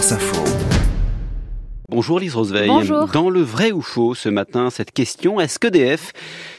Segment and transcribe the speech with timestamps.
[0.00, 0.44] France Info.
[1.90, 2.68] Bonjour Lise Roseveil.
[2.68, 3.08] Bonjour.
[3.08, 6.14] Dans le vrai ou faux ce matin, cette question, est-ce que DF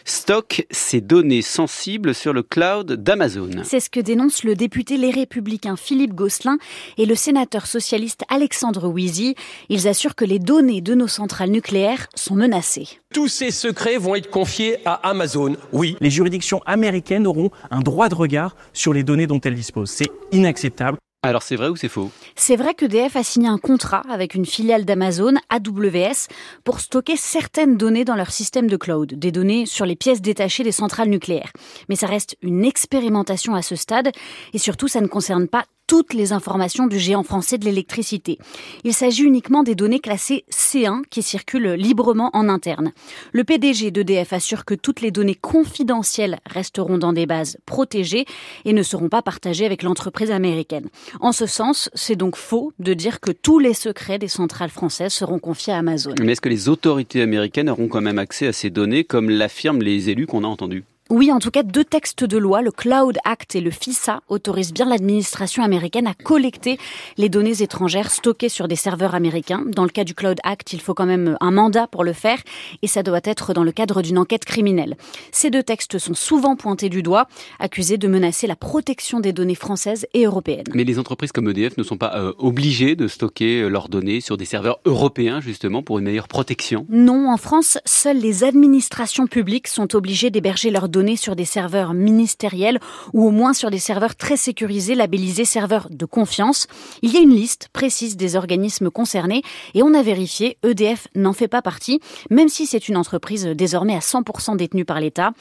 [0.06, 3.50] stocke ses données sensibles sur le cloud d'Amazon?
[3.64, 6.60] C'est ce que dénoncent le député Les Républicains Philippe Gosselin
[7.00, 9.34] et le sénateur socialiste Alexandre Wizy.
[9.70, 12.90] Ils assurent que les données de nos centrales nucléaires sont menacées.
[13.12, 15.98] Tous ces secrets vont être confiés à Amazon, oui.
[16.00, 19.90] Les juridictions américaines auront un droit de regard sur les données dont elles disposent.
[19.90, 21.00] C'est inacceptable.
[21.24, 22.10] Alors c'est vrai ou c'est faux?
[22.36, 26.28] C'est vrai que DF a signé un contrat avec une filiale d'Amazon, AWS,
[26.64, 30.64] pour stocker certaines données dans leur système de cloud, des données sur les pièces détachées
[30.64, 31.52] des centrales nucléaires.
[31.90, 34.10] Mais ça reste une expérimentation à ce stade
[34.54, 38.38] et surtout ça ne concerne pas toutes les informations du géant français de l'électricité.
[38.86, 42.94] Il s'agit uniquement des données classées C1 qui circulent librement en interne.
[43.34, 48.24] Le PDG d'EDF assure que toutes les données confidentielles resteront dans des bases protégées
[48.64, 50.88] et ne seront pas partagées avec l'entreprise américaine.
[51.20, 55.12] En ce sens, c'est donc faux de dire que tous les secrets des centrales françaises
[55.12, 56.16] seront confiés à Amazon.
[56.22, 59.82] Mais est-ce que les autorités américaines auront quand même accès à ces données comme l'affirment
[59.82, 60.86] les élus qu'on a entendus?
[61.12, 64.72] Oui, en tout cas, deux textes de loi, le Cloud Act et le FISA, autorisent
[64.72, 66.80] bien l'administration américaine à collecter
[67.18, 69.62] les données étrangères stockées sur des serveurs américains.
[69.68, 72.38] Dans le cas du Cloud Act, il faut quand même un mandat pour le faire
[72.82, 74.96] et ça doit être dans le cadre d'une enquête criminelle.
[75.34, 77.28] Ces deux textes sont souvent pointés du doigt,
[77.60, 80.68] accusés de menacer la protection des données françaises et européennes.
[80.74, 84.38] Mais les entreprises comme EDF ne sont pas euh, obligées de stocker leurs données sur
[84.38, 86.86] des serveurs européens, justement, pour une meilleure protection?
[86.90, 92.80] Non, en France, seules les administrations publiques sont obligées d'héberger leurs sur des serveurs ministériels
[93.14, 96.68] ou au moins sur des serveurs très sécurisés labellisés serveurs de confiance.
[97.02, 99.42] Il y a une liste précise des organismes concernés
[99.74, 103.96] et on a vérifié, EDF n'en fait pas partie, même si c'est une entreprise désormais
[103.96, 105.32] à 100% détenue par l'État.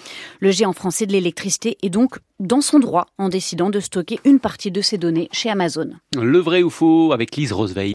[0.40, 4.40] Le géant français de l'électricité est donc dans son droit en décidant de stocker une
[4.40, 5.90] partie de ses données chez Amazon.
[6.16, 7.88] Le vrai ou faux avec Lise Roseveil.